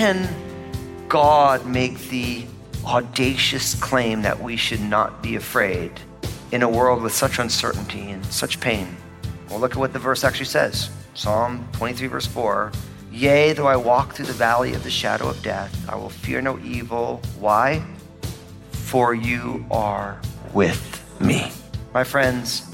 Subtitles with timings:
[0.00, 0.26] can
[1.08, 2.44] God make the
[2.86, 5.92] audacious claim that we should not be afraid
[6.52, 8.96] in a world with such uncertainty and such pain?
[9.48, 12.72] Well, look at what the verse actually says Psalm 23, verse 4.
[13.12, 16.40] Yea, though I walk through the valley of the shadow of death, I will fear
[16.40, 17.20] no evil.
[17.38, 17.82] Why?
[18.70, 20.20] For you are
[20.54, 21.50] with me.
[21.92, 22.66] My friends,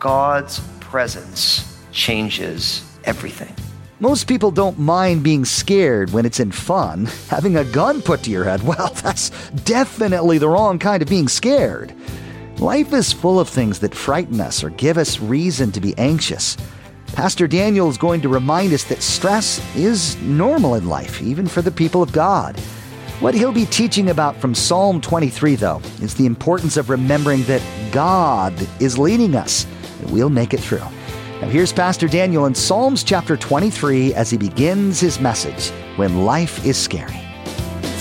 [0.00, 3.54] God's presence changes everything.
[4.00, 7.06] Most people don't mind being scared when it's in fun.
[7.28, 9.30] Having a gun put to your head, well, that's
[9.64, 11.94] definitely the wrong kind of being scared.
[12.58, 16.56] Life is full of things that frighten us or give us reason to be anxious.
[17.08, 21.62] Pastor Daniel is going to remind us that stress is normal in life, even for
[21.62, 22.58] the people of God.
[23.18, 27.62] What he'll be teaching about from Psalm 23, though, is the importance of remembering that
[27.92, 29.66] God is leading us
[30.00, 30.78] and we'll make it through.
[31.40, 36.64] Now, here's Pastor Daniel in Psalms chapter 23 as he begins his message When Life
[36.64, 37.20] is Scary.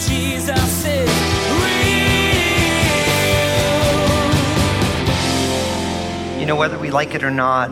[0.08, 0.83] Jesus
[6.44, 7.72] You know, whether we like it or not,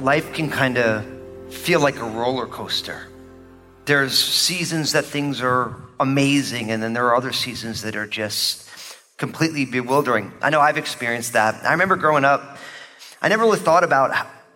[0.00, 1.06] life can kind of
[1.54, 3.06] feel like a roller coaster.
[3.84, 8.68] There's seasons that things are amazing, and then there are other seasons that are just
[9.18, 10.32] completely bewildering.
[10.42, 11.64] I know I've experienced that.
[11.64, 12.58] I remember growing up,
[13.22, 14.10] I never really thought about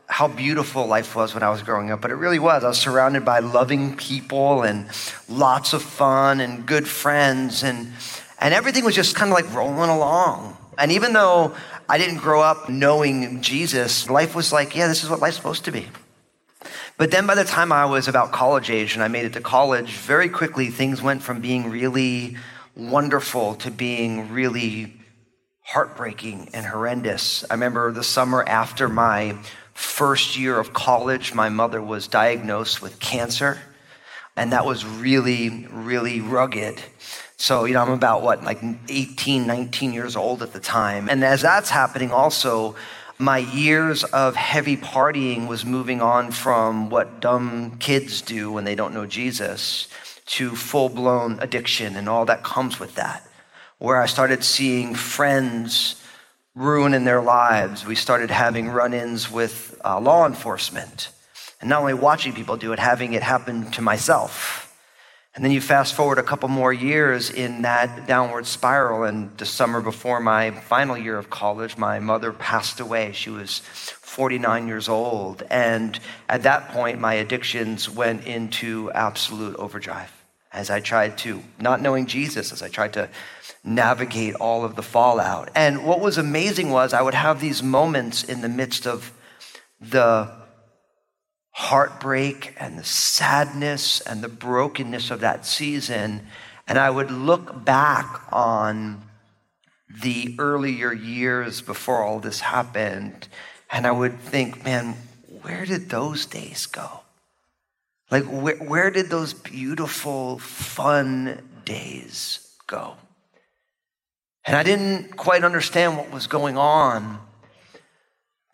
[0.08, 2.64] how beautiful life was when I was growing up, but it really was.
[2.64, 4.88] I was surrounded by loving people and
[5.28, 7.92] lots of fun and good friends, and,
[8.40, 10.56] and everything was just kind of like rolling along.
[10.78, 11.54] And even though
[11.88, 15.64] I didn't grow up knowing Jesus, life was like, yeah, this is what life's supposed
[15.66, 15.86] to be.
[16.96, 19.40] But then by the time I was about college age and I made it to
[19.40, 22.36] college, very quickly things went from being really
[22.76, 24.94] wonderful to being really
[25.62, 27.44] heartbreaking and horrendous.
[27.50, 29.36] I remember the summer after my
[29.74, 33.60] first year of college, my mother was diagnosed with cancer.
[34.36, 36.80] And that was really, really rugged.
[37.42, 41.08] So, you know, I'm about what, like 18, 19 years old at the time.
[41.08, 42.76] And as that's happening, also,
[43.18, 48.76] my years of heavy partying was moving on from what dumb kids do when they
[48.76, 49.88] don't know Jesus
[50.26, 53.26] to full blown addiction and all that comes with that.
[53.78, 56.00] Where I started seeing friends
[56.54, 57.84] ruining their lives.
[57.84, 61.08] We started having run ins with uh, law enforcement.
[61.60, 64.61] And not only watching people do it, having it happen to myself.
[65.34, 69.04] And then you fast forward a couple more years in that downward spiral.
[69.04, 73.12] And the summer before my final year of college, my mother passed away.
[73.12, 75.42] She was 49 years old.
[75.48, 75.98] And
[76.28, 80.12] at that point, my addictions went into absolute overdrive
[80.52, 83.08] as I tried to, not knowing Jesus, as I tried to
[83.64, 85.50] navigate all of the fallout.
[85.54, 89.12] And what was amazing was I would have these moments in the midst of
[89.80, 90.30] the
[91.52, 96.26] heartbreak and the sadness and the brokenness of that season.
[96.66, 99.02] And I would look back on
[100.00, 103.28] the earlier years before all this happened,
[103.70, 104.96] and I would think, man,
[105.42, 107.00] where did those days go?
[108.10, 112.94] Like, where, where did those beautiful, fun days go?
[114.44, 117.18] And I didn't quite understand what was going on.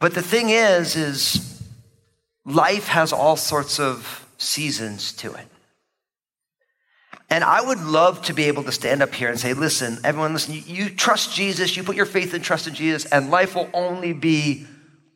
[0.00, 1.57] But the thing is, is
[2.48, 5.46] life has all sorts of seasons to it.
[7.30, 10.32] And I would love to be able to stand up here and say, listen, everyone,
[10.32, 13.54] listen, you, you, trust Jesus, you put your faith and trust in Jesus, and life
[13.54, 14.66] will only be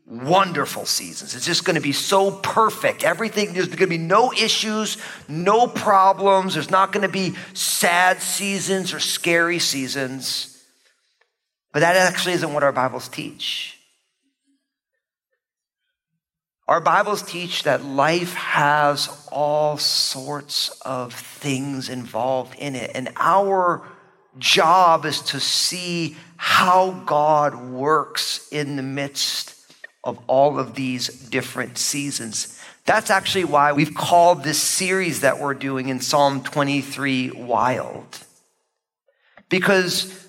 [0.04, 1.34] wonderful seasons.
[1.34, 3.02] It's just going to be so perfect.
[3.02, 6.52] Everything, there's going to be no issues, no problems.
[6.52, 10.62] There's not going to be sad seasons or scary seasons.
[11.72, 13.78] But that actually isn't what our Bibles teach.
[16.72, 22.92] Our Bibles teach that life has all sorts of things involved in it.
[22.94, 23.82] And our
[24.38, 29.54] job is to see how God works in the midst
[30.02, 32.58] of all of these different seasons.
[32.86, 38.24] That's actually why we've called this series that we're doing in Psalm 23 Wild.
[39.50, 40.26] Because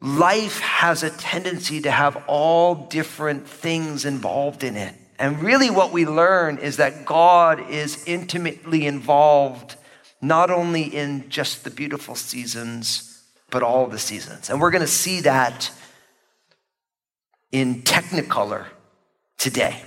[0.00, 4.94] life has a tendency to have all different things involved in it.
[5.18, 9.76] And really, what we learn is that God is intimately involved
[10.20, 14.50] not only in just the beautiful seasons, but all the seasons.
[14.50, 15.70] And we're going to see that
[17.52, 18.66] in Technicolor
[19.38, 19.80] today.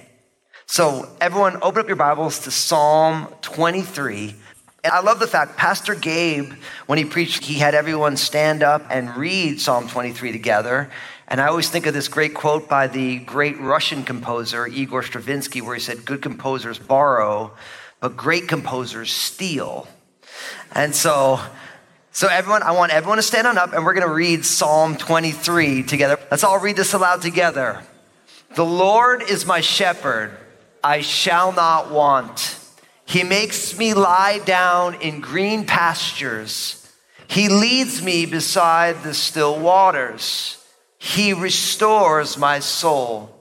[0.67, 4.35] So, everyone, open up your Bibles to Psalm 23.
[4.83, 6.53] And I love the fact Pastor Gabe,
[6.85, 10.89] when he preached, he had everyone stand up and read Psalm 23 together.
[11.27, 15.61] And I always think of this great quote by the great Russian composer Igor Stravinsky,
[15.61, 17.51] where he said, Good composers borrow,
[17.99, 19.87] but great composers steal.
[20.73, 21.39] And so,
[22.11, 24.95] so everyone, I want everyone to stand on up and we're going to read Psalm
[24.95, 26.17] 23 together.
[26.31, 27.83] Let's all read this aloud together.
[28.55, 30.31] The Lord is my shepherd,
[30.83, 32.57] I shall not want.
[33.05, 36.89] He makes me lie down in green pastures.
[37.27, 40.57] He leads me beside the still waters.
[41.07, 43.33] He restores my soul.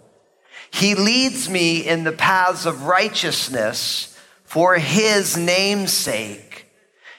[0.70, 6.66] He leads me in the paths of righteousness for his name's sake.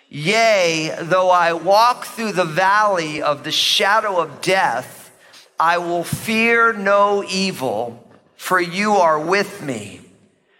[0.08, 5.12] Yea, though I walk through the valley of the shadow of death,
[5.60, 10.00] I will fear no evil, for you are with me.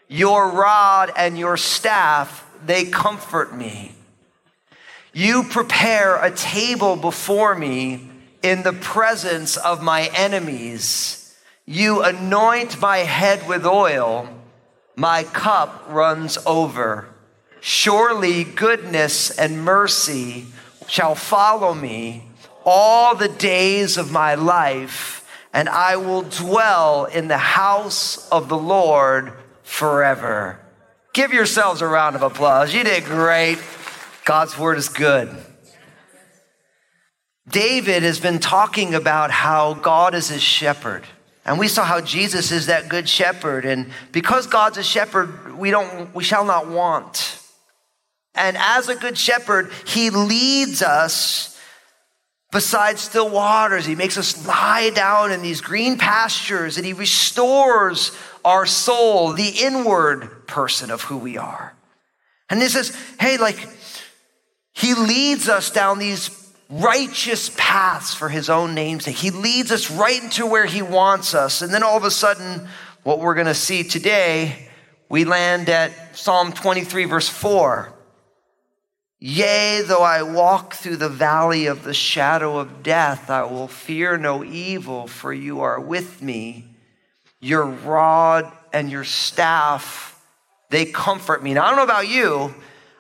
[0.10, 3.94] Your rod and your staff, they comfort me.
[5.14, 8.07] You prepare a table before me
[8.48, 11.36] in the presence of my enemies.
[11.66, 14.30] You anoint my head with oil,
[14.96, 17.10] my cup runs over.
[17.60, 20.46] Surely goodness and mercy
[20.88, 22.24] shall follow me
[22.64, 28.58] all the days of my life, and I will dwell in the house of the
[28.58, 29.34] Lord
[29.64, 30.60] forever.
[31.12, 32.74] Give yourselves a round of applause.
[32.74, 33.58] You did great.
[34.24, 35.36] God's word is good.
[37.48, 41.04] David has been talking about how God is his shepherd.
[41.46, 43.64] And we saw how Jesus is that good shepherd.
[43.64, 47.40] And because God's a shepherd, we don't, we shall not want.
[48.36, 51.58] And as a good shepherd, he leads us
[52.52, 53.86] beside still waters.
[53.86, 58.12] He makes us lie down in these green pastures and he restores
[58.44, 61.74] our soul, the inward person of who we are.
[62.50, 63.58] And this says, hey, like,
[64.74, 69.16] he leads us down these righteous paths for his own name's sake.
[69.16, 71.62] He leads us right into where he wants us.
[71.62, 72.68] And then all of a sudden,
[73.04, 74.70] what we're going to see today,
[75.10, 77.94] we land at Psalm 23, verse 4.
[79.20, 84.18] Yea, though I walk through the valley of the shadow of death, I will fear
[84.18, 86.66] no evil, for you are with me.
[87.40, 90.24] Your rod and your staff,
[90.70, 91.56] they comfort me.
[91.56, 92.54] Now, I don't know about you,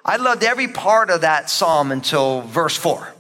[0.03, 3.13] I loved every part of that psalm until verse 4.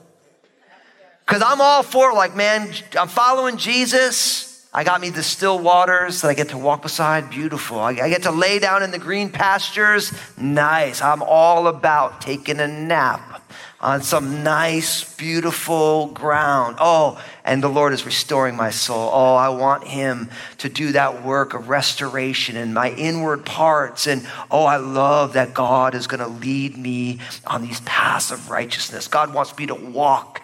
[1.27, 4.65] Because I'm all for, like, man, I'm following Jesus.
[4.73, 7.29] I got me the still waters that I get to walk beside.
[7.29, 7.79] Beautiful.
[7.79, 10.13] I, I get to lay down in the green pastures.
[10.37, 11.01] Nice.
[11.01, 13.43] I'm all about taking a nap
[13.81, 16.77] on some nice, beautiful ground.
[16.79, 19.09] Oh, and the Lord is restoring my soul.
[19.11, 20.29] Oh, I want Him
[20.59, 24.07] to do that work of restoration in my inward parts.
[24.07, 28.49] And oh, I love that God is going to lead me on these paths of
[28.49, 29.07] righteousness.
[29.07, 30.41] God wants me to walk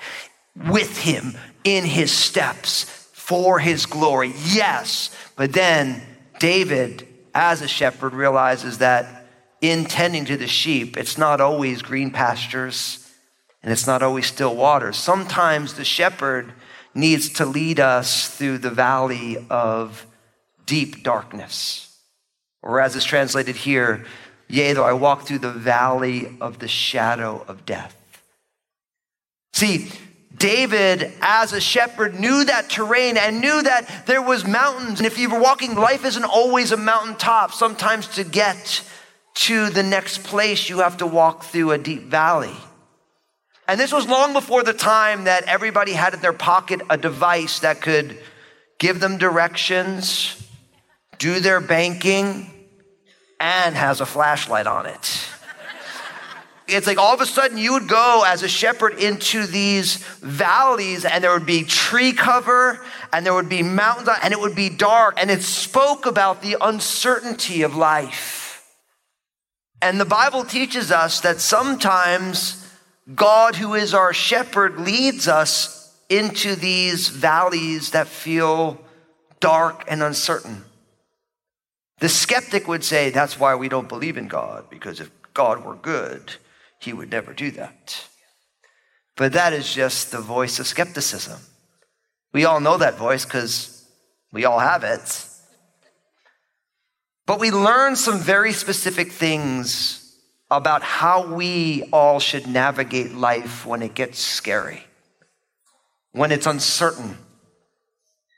[0.56, 2.84] with him in his steps
[3.14, 4.34] for his glory.
[4.46, 6.02] Yes, but then
[6.40, 9.28] David, as a shepherd, realizes that
[9.62, 13.00] in tending to the sheep, it's not always green pastures
[13.64, 14.92] and it's not always still water.
[14.92, 16.52] Sometimes the shepherd
[16.94, 20.06] needs to lead us through the valley of
[20.66, 21.98] deep darkness.
[22.62, 24.06] Or as is translated here,
[24.48, 27.96] yea, though I walk through the valley of the shadow of death.
[29.54, 29.90] See,
[30.36, 35.00] David, as a shepherd, knew that terrain and knew that there was mountains.
[35.00, 37.52] And if you were walking, life isn't always a mountaintop.
[37.52, 38.84] Sometimes to get
[39.36, 42.56] to the next place, you have to walk through a deep valley.
[43.68, 47.60] And this was long before the time that everybody had in their pocket a device
[47.60, 48.18] that could
[48.80, 50.36] give them directions,
[51.18, 52.52] do their banking,
[53.40, 55.23] and has a flashlight on it.
[56.68, 61.04] It's like all of a sudden you would go as a shepherd into these valleys
[61.04, 64.70] and there would be tree cover and there would be mountains and it would be
[64.70, 68.74] dark and it spoke about the uncertainty of life.
[69.82, 72.66] And the Bible teaches us that sometimes
[73.14, 78.80] God, who is our shepherd, leads us into these valleys that feel
[79.42, 80.64] dark and uncertain.
[82.00, 85.76] The skeptic would say that's why we don't believe in God, because if God were
[85.76, 86.34] good,
[86.84, 88.06] he would never do that.
[89.16, 91.40] But that is just the voice of skepticism.
[92.34, 93.88] We all know that voice because
[94.32, 95.26] we all have it.
[97.26, 100.18] But we learn some very specific things
[100.52, 104.84] about how we all should navigate life when it gets scary,
[106.12, 107.18] when it's uncertain,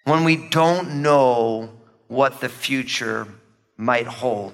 [0.03, 1.71] when we don't know
[2.07, 3.27] what the future
[3.75, 4.53] might hold.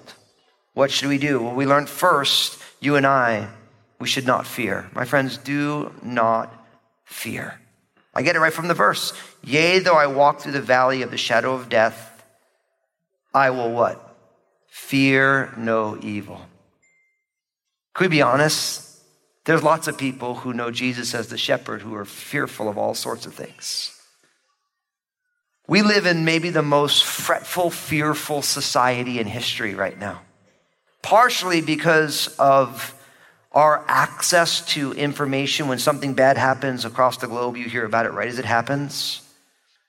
[0.73, 1.41] What should we do?
[1.41, 3.49] Well, we learned first, you and I,
[4.01, 4.89] we should not fear.
[4.93, 6.51] My friends, do not
[7.05, 7.61] fear.
[8.15, 9.13] I get it right from the verse.
[9.43, 12.25] Yea, though I walk through the valley of the shadow of death,
[13.31, 14.17] I will what?
[14.69, 16.41] Fear no evil.
[17.93, 18.87] Could we be honest?
[19.45, 22.95] There's lots of people who know Jesus as the shepherd who are fearful of all
[22.95, 23.95] sorts of things.
[25.67, 30.21] We live in maybe the most fretful, fearful society in history right now,
[31.03, 32.95] partially because of
[33.51, 35.67] our access to information.
[35.67, 39.21] When something bad happens across the globe, you hear about it right as it happens.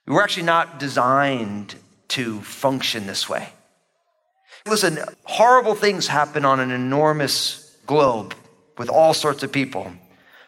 [0.07, 1.75] We're actually not designed
[2.09, 3.49] to function this way.
[4.66, 8.35] Listen, horrible things happen on an enormous globe
[8.78, 9.92] with all sorts of people.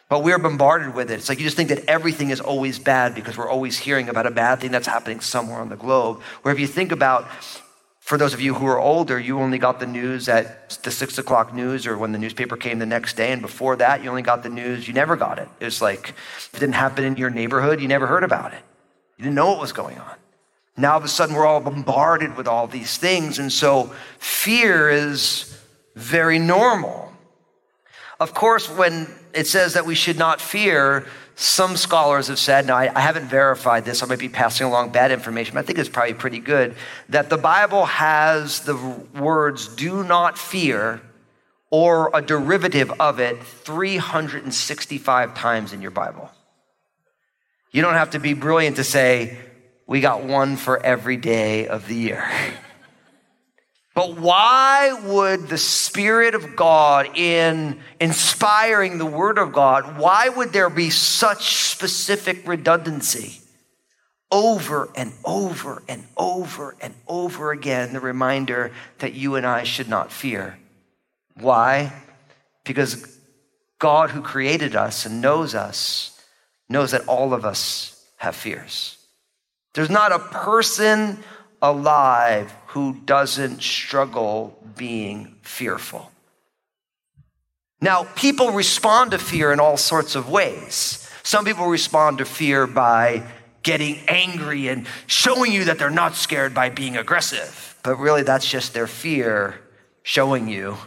[0.07, 1.15] But we're bombarded with it.
[1.15, 4.27] It's like you just think that everything is always bad because we're always hearing about
[4.27, 6.21] a bad thing that's happening somewhere on the globe.
[6.43, 7.27] Where if you think about,
[8.05, 11.17] for those of you who are older, you only got the news at the six
[11.17, 13.31] o'clock news or when the newspaper came the next day.
[13.31, 15.49] And before that, you only got the news, you never got it.
[15.59, 16.09] It was like,
[16.53, 18.61] it didn't happen in your neighborhood, you never heard about it.
[19.17, 20.15] You didn't know what was going on.
[20.77, 23.39] Now, all of a sudden, we're all bombarded with all these things.
[23.39, 25.59] And so, fear is
[25.95, 27.11] very normal.
[28.19, 32.77] Of course, when it says that we should not fear, some scholars have said, now
[32.77, 35.77] I, I, haven't verified this, I might be passing along bad information, but I think
[35.77, 36.75] it's probably pretty good,
[37.09, 38.75] that the Bible has the
[39.19, 41.01] words do not fear
[41.69, 46.31] or a derivative of it 365 times in your Bible.
[47.71, 49.37] You don't have to be brilliant to say,
[49.85, 52.25] we got one for every day of the year.
[53.95, 60.51] But why would the Spirit of God, in inspiring the Word of God, why would
[60.51, 63.39] there be such specific redundancy?
[64.29, 69.87] Over and over and over and over again, the reminder that you and I should
[69.87, 70.59] not fear.
[71.39, 71.93] Why?
[72.65, 73.17] Because
[73.79, 76.19] God, who created us and knows us,
[76.67, 78.97] knows that all of us have fears.
[79.73, 81.23] There's not a person
[81.69, 86.11] alive who doesn't struggle being fearful.
[87.81, 91.09] Now, people respond to fear in all sorts of ways.
[91.23, 93.23] Some people respond to fear by
[93.63, 97.77] getting angry and showing you that they're not scared by being aggressive.
[97.83, 99.59] But really, that's just their fear
[100.03, 100.77] showing you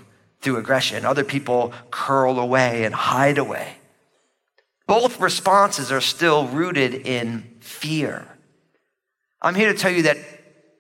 [0.41, 1.05] through aggression.
[1.05, 3.77] Other people curl away and hide away.
[4.87, 8.27] Both responses are still rooted in fear.
[9.43, 10.17] I'm here to tell you that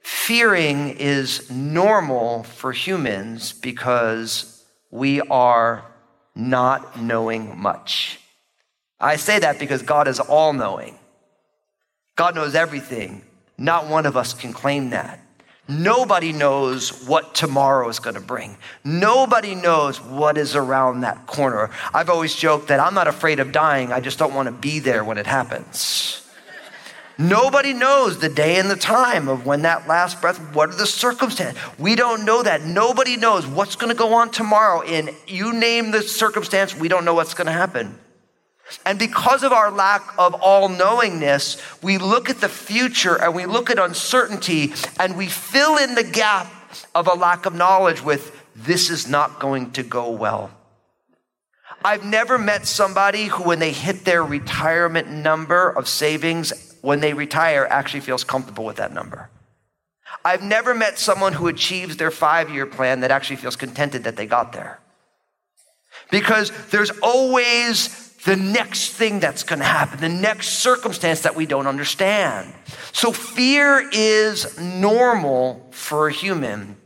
[0.09, 5.85] fearing is normal for humans because we are
[6.35, 8.19] not knowing much.
[8.99, 10.99] I say that because God is all knowing.
[12.17, 13.23] God knows everything.
[13.59, 15.21] Not one of us can claim that.
[15.69, 18.57] Nobody knows what tomorrow is going to bring.
[18.85, 21.69] Nobody knows what is around that corner.
[21.93, 24.79] I've always joked that I'm not afraid of dying, I just don't want to be
[24.79, 26.28] there when it happens.
[27.21, 30.87] Nobody knows the day and the time of when that last breath, what are the
[30.87, 31.61] circumstances?
[31.77, 32.63] We don't know that.
[32.63, 34.83] Nobody knows what's going to go on tomorrow.
[34.83, 37.99] And you name the circumstance, we don't know what's going to happen.
[38.87, 43.47] And because of our lack of all knowingness, we look at the future and we
[43.47, 46.53] look at uncertainty and we fill in the gap
[46.95, 50.53] of a lack of knowledge with this is not going to go well.
[51.85, 57.13] I've never met somebody who, when they hit their retirement number of savings, when they
[57.13, 59.31] retire actually feels comfortable with that number.
[60.25, 64.17] I've never met someone who achieves their five year plan that actually feels contented that
[64.17, 64.81] they got there.
[66.11, 71.47] Because there's always the next thing that's going to happen, the next circumstance that we
[71.47, 72.53] don't understand.
[72.93, 76.77] So fear is normal for a human.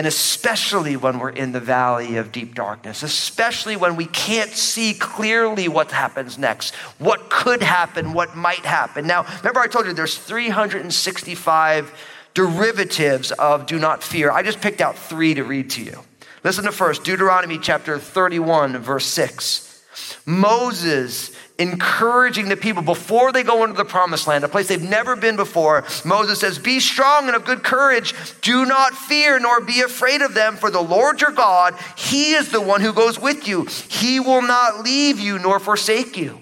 [0.00, 4.94] And especially when we're in the valley of deep darkness, especially when we can't see
[4.94, 9.06] clearly what happens next, what could happen, what might happen.
[9.06, 11.92] Now, remember I told you there's 365
[12.32, 14.30] derivatives of do not fear.
[14.30, 15.98] I just picked out three to read to you.
[16.44, 19.82] Listen to first Deuteronomy chapter 31, verse 6.
[20.24, 25.14] Moses encouraging the people before they go into the promised land, a place they've never
[25.14, 25.84] been before.
[26.04, 28.14] Moses says, Be strong and of good courage.
[28.40, 32.50] Do not fear nor be afraid of them, for the Lord your God, He is
[32.50, 33.66] the one who goes with you.
[33.88, 36.40] He will not leave you nor forsake you.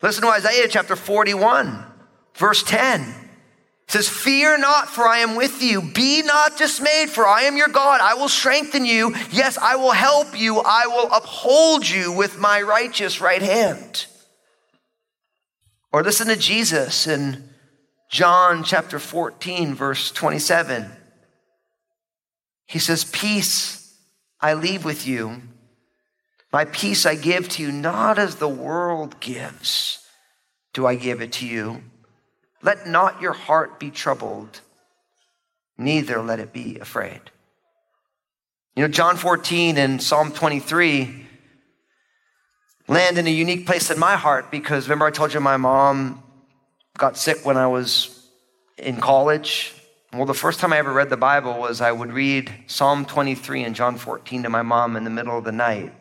[0.00, 1.84] Listen to Isaiah chapter 41,
[2.34, 3.21] verse 10
[3.92, 5.82] says, Fear not, for I am with you.
[5.82, 8.00] Be not dismayed, for I am your God.
[8.00, 9.14] I will strengthen you.
[9.30, 10.60] Yes, I will help you.
[10.64, 14.06] I will uphold you with my righteous right hand.
[15.92, 17.50] Or listen to Jesus in
[18.10, 20.90] John chapter 14, verse 27.
[22.64, 23.94] He says, Peace
[24.40, 25.42] I leave with you.
[26.50, 30.06] My peace I give to you, not as the world gives,
[30.72, 31.82] do I give it to you.
[32.62, 34.60] Let not your heart be troubled,
[35.76, 37.20] neither let it be afraid.
[38.76, 41.26] You know, John 14 and Psalm 23
[42.88, 46.22] land in a unique place in my heart because remember I told you my mom
[46.96, 48.26] got sick when I was
[48.78, 49.74] in college.
[50.12, 53.64] Well, the first time I ever read the Bible was I would read Psalm 23
[53.64, 55.92] and John 14 to my mom in the middle of the night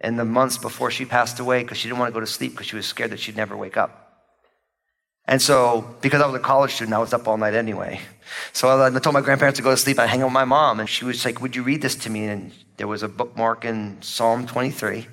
[0.00, 2.52] in the months before she passed away because she didn't want to go to sleep
[2.52, 4.01] because she was scared that she'd never wake up.
[5.32, 8.02] And so, because I was a college student, I was up all night anyway.
[8.52, 9.98] So I told my grandparents to go to sleep.
[9.98, 12.10] I hang out with my mom, and she was like, Would you read this to
[12.10, 12.26] me?
[12.26, 15.06] And there was a bookmark in Psalm 23.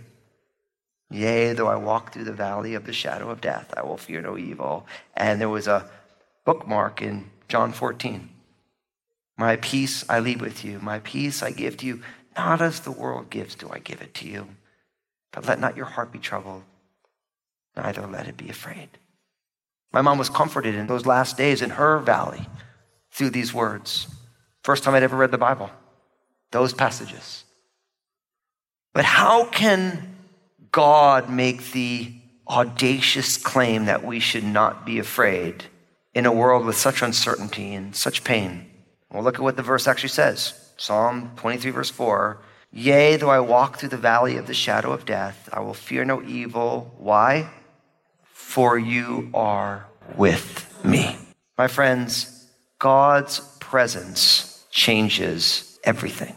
[1.09, 4.21] Yea, though I walk through the valley of the shadow of death, I will fear
[4.21, 4.85] no evil.
[5.15, 5.89] And there was a
[6.43, 8.27] bookmark in John 14.
[9.37, 12.01] My peace I leave with you, my peace I give to you.
[12.35, 14.49] Not as the world gives, do I give it to you.
[15.31, 16.63] But let not your heart be troubled,
[17.77, 18.98] neither let it be afraid.
[19.91, 22.47] My mom was comforted in those last days in her valley
[23.11, 24.07] through these words.
[24.63, 25.71] First time I'd ever read the Bible,
[26.51, 27.43] those passages.
[28.93, 30.15] But how can
[30.71, 32.13] God make the
[32.47, 35.65] audacious claim that we should not be afraid
[36.13, 38.69] in a world with such uncertainty and such pain?
[39.11, 42.39] Well, look at what the verse actually says Psalm 23, verse 4.
[42.71, 46.05] Yea, though I walk through the valley of the shadow of death, I will fear
[46.05, 46.93] no evil.
[46.99, 47.49] Why?
[48.49, 49.85] For you are
[50.17, 51.15] with me.
[51.55, 52.47] My friends,
[52.79, 56.35] God's presence changes everything.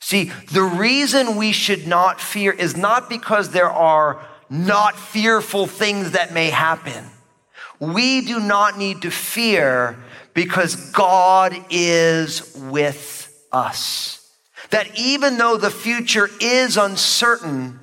[0.00, 6.10] See, the reason we should not fear is not because there are not fearful things
[6.10, 7.06] that may happen.
[7.80, 9.96] We do not need to fear
[10.34, 14.30] because God is with us.
[14.68, 17.80] That even though the future is uncertain,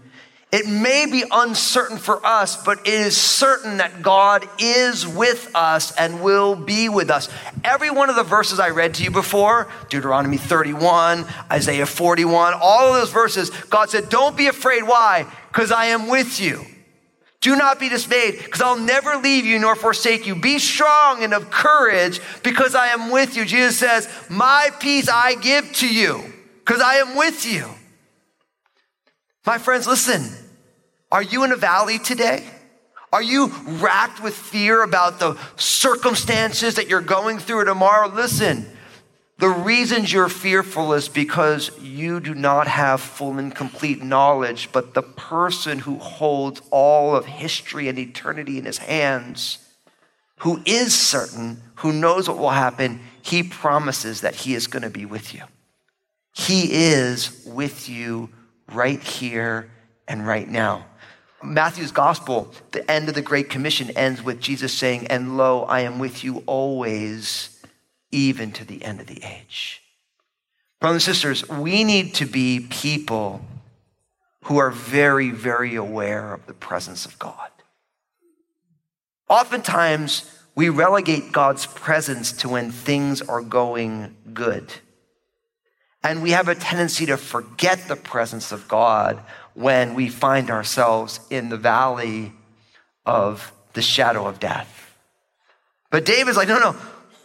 [0.56, 5.91] it may be uncertain for us, but it is certain that God is with us
[5.98, 7.28] and will be with us.
[7.65, 12.94] Every one of the verses I read to you before, Deuteronomy 31, Isaiah 41, all
[12.94, 14.84] of those verses, God said, Don't be afraid.
[14.84, 15.26] Why?
[15.50, 16.65] Because I am with you.
[17.41, 20.38] Do not be dismayed, because I'll never leave you nor forsake you.
[20.38, 23.44] Be strong and of courage, because I am with you.
[23.44, 26.24] Jesus says, My peace I give to you,
[26.60, 27.68] because I am with you.
[29.46, 30.45] My friends, listen.
[31.12, 32.44] Are you in a valley today?
[33.13, 38.10] Are you racked with fear about the circumstances that you're going through tomorrow?
[38.10, 38.65] Listen,
[39.38, 44.94] the reasons you're fearful is because you do not have full and complete knowledge, but
[44.94, 49.58] the person who holds all of history and eternity in his hands,
[50.39, 54.89] who is certain, who knows what will happen, he promises that he is going to
[54.89, 55.44] be with you.
[56.34, 58.30] He is with you
[58.72, 59.70] right here
[60.08, 60.86] and right now.
[61.43, 65.82] Matthew's gospel, the end of the Great Commission ends with Jesus saying, And lo, I
[65.82, 67.62] am with you always,
[68.12, 69.82] even to the end of the age.
[70.80, 73.41] Brothers and sisters, we need to be people
[74.43, 77.50] who are very, very aware of the presence of God.
[79.28, 84.71] Oftentimes, we relegate God's presence to when things are going good.
[86.04, 89.19] And we have a tendency to forget the presence of God
[89.56, 92.34] when we find ourselves in the valley
[93.06, 94.96] of the shadow of death.
[95.89, 96.76] But David's like, no, no.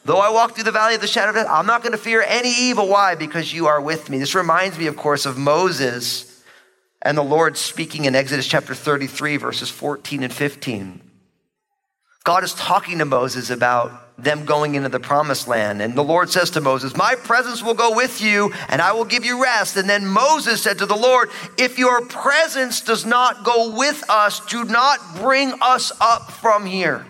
[0.05, 1.99] Though I walk through the valley of the shadow of death, I'm not going to
[1.99, 2.88] fear any evil.
[2.88, 3.14] Why?
[3.14, 4.19] Because you are with me.
[4.19, 6.43] This reminds me, of course, of Moses
[7.03, 11.01] and the Lord speaking in Exodus chapter 33, verses 14 and 15.
[12.25, 15.83] God is talking to Moses about them going into the promised land.
[15.83, 19.05] And the Lord says to Moses, My presence will go with you and I will
[19.05, 19.77] give you rest.
[19.77, 24.45] And then Moses said to the Lord, If your presence does not go with us,
[24.47, 27.07] do not bring us up from here.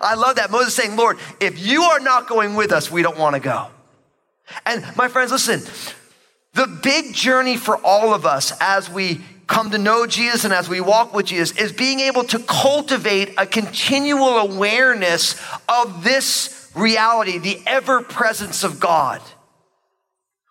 [0.00, 0.50] I love that.
[0.50, 3.68] Moses saying, Lord, if you are not going with us, we don't want to go.
[4.64, 5.62] And my friends, listen,
[6.54, 10.68] the big journey for all of us as we come to know Jesus and as
[10.68, 15.34] we walk with Jesus is being able to cultivate a continual awareness
[15.68, 19.20] of this reality, the ever presence of God.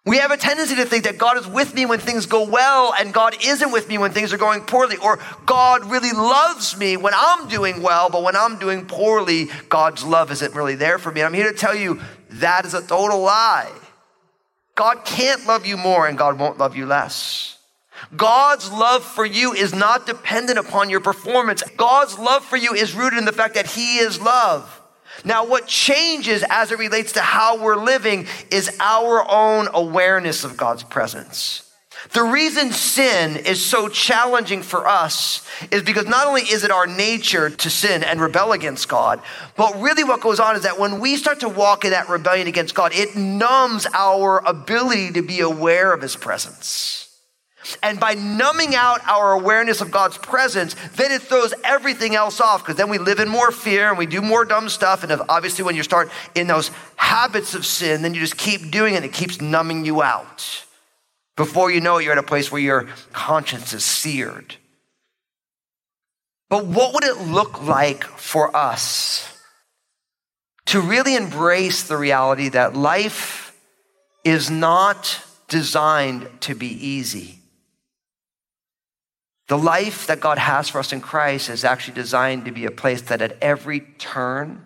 [0.04, 2.94] We have a tendency to think that God is with me when things go well
[2.98, 6.96] and God isn't with me when things are going poorly, or God really loves me
[6.96, 11.12] when I'm doing well, but when I'm doing poorly, God's love isn't really there for
[11.12, 11.22] me.
[11.22, 13.72] I'm here to tell you that is a total lie.
[14.76, 17.57] God can't love you more and God won't love you less.
[18.16, 21.64] God's love for you is not dependent upon your performance.
[21.78, 24.82] God's love for you is rooted in the fact that He is love.
[25.26, 30.58] Now, what changes as it relates to how we're living is our own awareness of
[30.58, 31.64] God's presence.
[32.12, 36.88] The reason sin is so challenging for us is because not only is it our
[36.88, 39.22] nature to sin and rebel against God,
[39.56, 42.48] but really what goes on is that when we start to walk in that rebellion
[42.48, 47.07] against God, it numbs our ability to be aware of His presence.
[47.82, 52.64] And by numbing out our awareness of God's presence, then it throws everything else off
[52.64, 55.04] because then we live in more fear and we do more dumb stuff.
[55.04, 58.94] And obviously, when you start in those habits of sin, then you just keep doing
[58.94, 58.98] it.
[58.98, 60.66] And it keeps numbing you out.
[61.36, 64.56] Before you know it, you're at a place where your conscience is seared.
[66.50, 69.38] But what would it look like for us
[70.68, 73.56] to really embrace the reality that life
[74.24, 77.37] is not designed to be easy?
[79.48, 82.72] The life that God has for us in Christ is actually designed to be a
[82.72, 84.66] place that at every turn,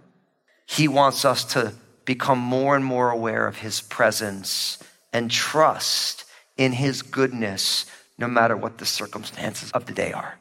[0.66, 1.74] He wants us to
[2.06, 4.80] become more and more aware of His presence
[5.14, 6.26] and trust
[6.58, 7.86] in His goodness,
[8.18, 10.40] no matter what the circumstances of the day are.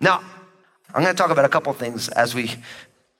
[0.00, 0.22] Now,
[0.92, 2.50] I'm going to talk about a couple things as we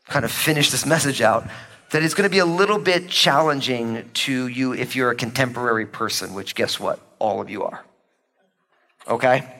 [0.09, 1.46] kind of finish this message out
[1.92, 5.87] that is going to be a little bit challenging to you if you're a contemporary
[5.87, 6.98] person, which guess what?
[7.20, 7.85] All of you are.
[9.06, 9.60] Okay?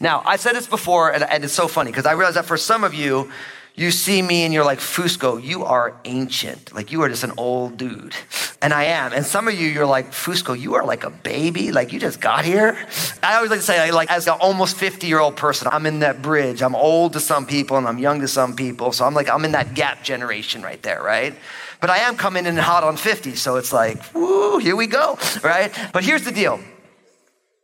[0.00, 2.56] Now, I said this before, and, and it's so funny because I realize that for
[2.56, 3.30] some of you,
[3.76, 6.72] you see me and you're like, Fusco, you are ancient.
[6.72, 8.14] Like, you are just an old dude.
[8.62, 9.12] And I am.
[9.12, 11.72] And some of you, you're like, Fusco, you are like a baby.
[11.72, 12.78] Like, you just got here.
[13.20, 15.98] I always like to say, like, as an almost 50 year old person, I'm in
[16.00, 16.62] that bridge.
[16.62, 18.92] I'm old to some people and I'm young to some people.
[18.92, 21.34] So I'm like, I'm in that gap generation right there, right?
[21.80, 23.34] But I am coming in hot on 50.
[23.34, 25.72] So it's like, woo, here we go, right?
[25.92, 26.60] But here's the deal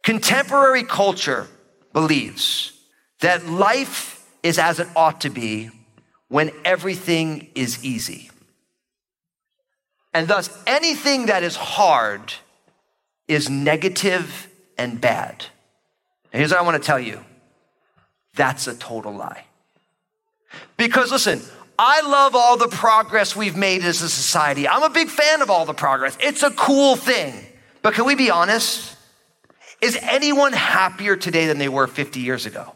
[0.03, 1.46] contemporary culture
[1.92, 2.72] believes
[3.20, 5.70] that life is as it ought to be
[6.29, 8.31] when everything is easy.
[10.12, 12.33] And thus, anything that is hard
[13.29, 15.46] is negative and bad.
[16.33, 17.20] And here's what I want to tell you
[18.35, 19.44] that's a total lie.
[20.76, 21.40] Because listen,
[21.79, 24.68] I love all the progress we've made as a society.
[24.68, 26.16] I'm a big fan of all the progress.
[26.20, 27.35] It's a cool thing.
[27.83, 28.96] But can we be honest?
[29.80, 32.74] Is anyone happier today than they were 50 years ago?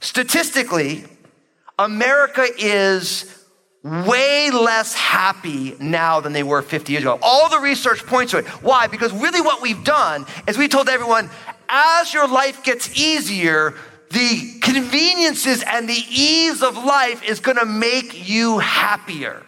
[0.00, 1.04] Statistically,
[1.78, 3.44] America is
[3.82, 7.18] way less happy now than they were 50 years ago.
[7.22, 8.46] All the research points to it.
[8.62, 8.86] Why?
[8.86, 11.30] Because really what we've done is we told everyone,
[11.68, 13.74] as your life gets easier,
[14.10, 19.42] the conveniences and the ease of life is going to make you happier.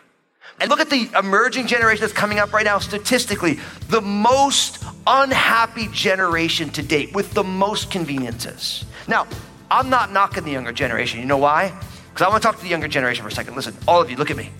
[0.61, 5.89] And look at the emerging generation that's coming up right now, statistically, the most unhappy
[5.93, 8.85] generation to date with the most conveniences.
[9.07, 9.27] Now,
[9.71, 11.21] I'm not knocking the younger generation.
[11.21, 11.73] You know why?
[12.09, 13.55] Because I want to talk to the younger generation for a second.
[13.55, 14.51] Listen, all of you, look at me.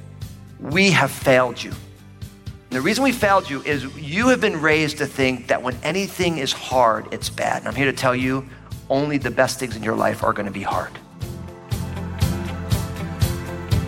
[0.61, 1.71] We have failed you.
[1.71, 5.77] And the reason we failed you is you have been raised to think that when
[5.83, 7.59] anything is hard, it's bad.
[7.59, 8.47] And I'm here to tell you
[8.91, 10.93] only the best things in your life are going to be hard.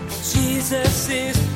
[0.09, 1.50] Jesus is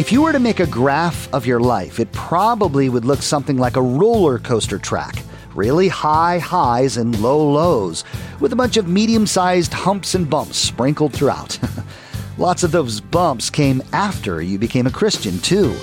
[0.00, 3.58] If you were to make a graph of your life, it probably would look something
[3.58, 5.22] like a roller coaster track.
[5.54, 8.02] Really high highs and low lows,
[8.40, 11.58] with a bunch of medium sized humps and bumps sprinkled throughout.
[12.38, 15.76] Lots of those bumps came after you became a Christian, too.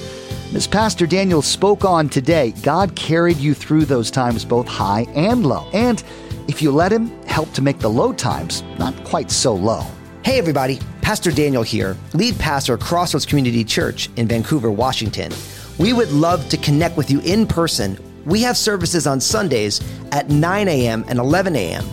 [0.56, 5.46] As Pastor Daniel spoke on today, God carried you through those times both high and
[5.46, 5.70] low.
[5.74, 6.04] And
[6.48, 9.86] if you let Him, help to make the low times not quite so low.
[10.24, 15.32] Hey, everybody, Pastor Daniel here, lead pastor at Crossroads Community Church in Vancouver, Washington.
[15.78, 17.98] We would love to connect with you in person.
[18.26, 19.80] We have services on Sundays
[20.12, 21.06] at 9 a.m.
[21.08, 21.86] and 11 a.m.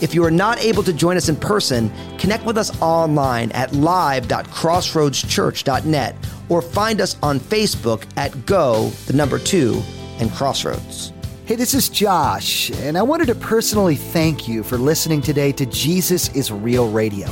[0.00, 3.72] If you are not able to join us in person, connect with us online at
[3.72, 6.16] live.crossroadschurch.net
[6.48, 9.80] or find us on Facebook at Go, the number two,
[10.18, 11.12] and Crossroads.
[11.44, 15.66] Hey, this is Josh, and I wanted to personally thank you for listening today to
[15.66, 17.28] Jesus is Real Radio.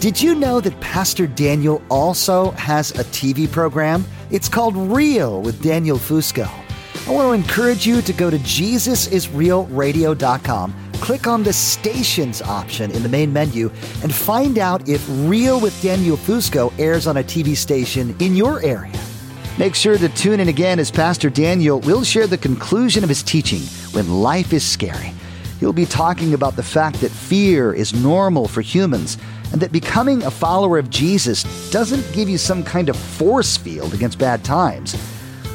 [0.00, 4.04] Did you know that Pastor Daniel also has a TV program?
[4.30, 6.48] It's called Real with Daniel Fusco.
[7.08, 13.02] I want to encourage you to go to JesusIsRealRadio.com, click on the stations option in
[13.02, 13.72] the main menu,
[14.04, 18.62] and find out if Real with Daniel Fusco airs on a TV station in your
[18.62, 18.94] area.
[19.58, 23.24] Make sure to tune in again as Pastor Daniel will share the conclusion of his
[23.24, 25.12] teaching when life is scary.
[25.58, 29.18] He'll be talking about the fact that fear is normal for humans
[29.52, 33.94] and that becoming a follower of Jesus doesn't give you some kind of force field
[33.94, 34.94] against bad times.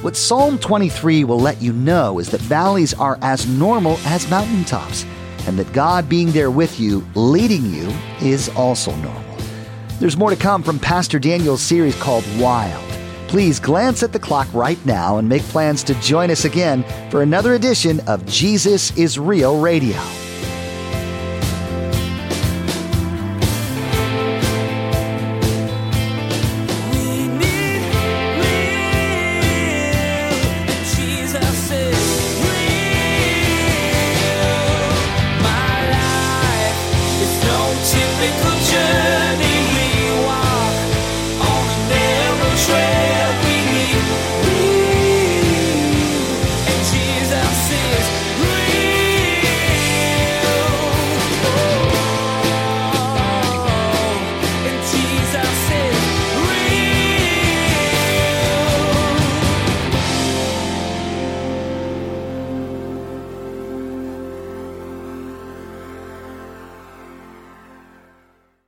[0.01, 5.05] What Psalm 23 will let you know is that valleys are as normal as mountaintops.
[5.45, 9.37] and that God being there with you, leading you, is also normal.
[9.99, 12.83] There's more to come from Pastor Daniel's series called Wild.
[13.27, 17.23] Please glance at the clock right now and make plans to join us again for
[17.23, 19.99] another edition of Jesus is Real Radio.